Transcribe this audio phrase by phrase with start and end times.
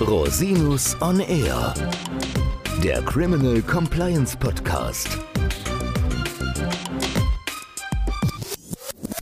[0.00, 1.74] Rosinus on Air,
[2.82, 5.18] der Criminal Compliance Podcast.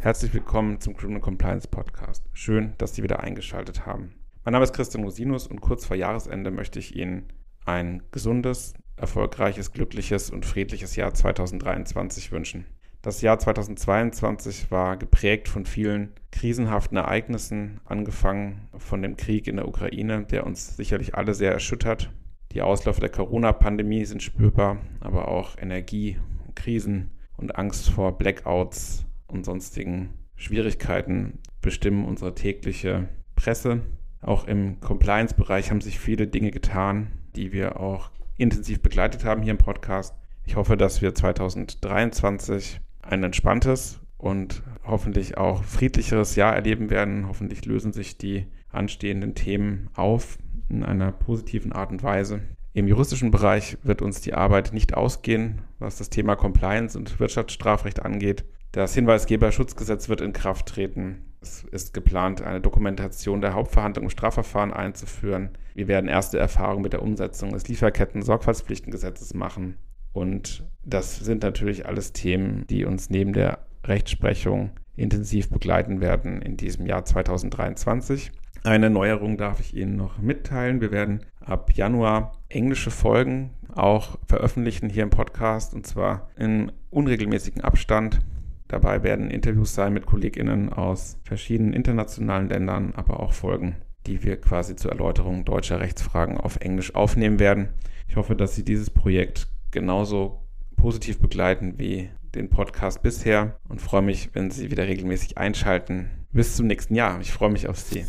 [0.00, 2.24] Herzlich willkommen zum Criminal Compliance Podcast.
[2.32, 4.14] Schön, dass Sie wieder eingeschaltet haben.
[4.44, 7.32] Mein Name ist Christian Rosinus und kurz vor Jahresende möchte ich Ihnen
[7.64, 12.64] ein gesundes, erfolgreiches, glückliches und friedliches Jahr 2023 wünschen.
[13.00, 19.68] Das Jahr 2022 war geprägt von vielen krisenhaften Ereignissen, angefangen von dem Krieg in der
[19.68, 22.10] Ukraine, der uns sicherlich alle sehr erschüttert.
[22.52, 30.14] Die Ausläufe der Corona-Pandemie sind spürbar, aber auch Energiekrisen und Angst vor Blackouts und sonstigen
[30.34, 33.82] Schwierigkeiten bestimmen unsere tägliche Presse.
[34.22, 39.52] Auch im Compliance-Bereich haben sich viele Dinge getan, die wir auch intensiv begleitet haben hier
[39.52, 40.16] im Podcast.
[40.46, 47.28] Ich hoffe, dass wir 2023 ein entspanntes und hoffentlich auch friedlicheres Jahr erleben werden.
[47.28, 52.40] Hoffentlich lösen sich die anstehenden Themen auf in einer positiven Art und Weise.
[52.74, 58.04] Im juristischen Bereich wird uns die Arbeit nicht ausgehen, was das Thema Compliance und Wirtschaftsstrafrecht
[58.04, 58.44] angeht.
[58.72, 61.24] Das Hinweisgeberschutzgesetz wird in Kraft treten.
[61.40, 65.50] Es ist geplant, eine Dokumentation der Hauptverhandlung im Strafverfahren einzuführen.
[65.74, 69.78] Wir werden erste Erfahrungen mit der Umsetzung des Lieferketten-Sorgfaltspflichtengesetzes machen.
[70.18, 76.56] Und das sind natürlich alles Themen, die uns neben der Rechtsprechung intensiv begleiten werden in
[76.56, 78.32] diesem Jahr 2023.
[78.64, 80.80] Eine Neuerung darf ich Ihnen noch mitteilen.
[80.80, 87.62] Wir werden ab Januar englische Folgen auch veröffentlichen hier im Podcast und zwar in unregelmäßigen
[87.62, 88.18] Abstand.
[88.66, 93.76] Dabei werden Interviews sein mit KollegInnen aus verschiedenen internationalen Ländern, aber auch Folgen,
[94.08, 97.68] die wir quasi zur Erläuterung deutscher Rechtsfragen auf Englisch aufnehmen werden.
[98.08, 100.42] Ich hoffe, dass Sie dieses Projekt genauso
[100.76, 106.10] positiv begleiten wie den Podcast bisher und freue mich, wenn Sie wieder regelmäßig einschalten.
[106.32, 107.20] Bis zum nächsten Jahr.
[107.20, 108.04] Ich freue mich auf Sie.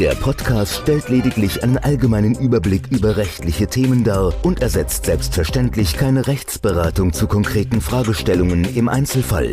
[0.00, 6.26] Der Podcast stellt lediglich einen allgemeinen Überblick über rechtliche Themen dar und ersetzt selbstverständlich keine
[6.26, 9.52] Rechtsberatung zu konkreten Fragestellungen im Einzelfall.